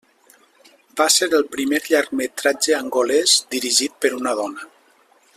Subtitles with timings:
[1.01, 4.71] Va ser el primer llargmetratge angolès dirigit per una dona.